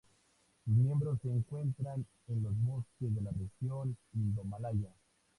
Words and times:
Sus 0.65 0.73
miembros 0.73 1.19
se 1.21 1.27
encuentran 1.29 2.07
en 2.27 2.41
los 2.41 2.59
bosques 2.63 3.13
de 3.13 3.21
la 3.21 3.29
región 3.29 3.95
indomalaya. 4.13 4.95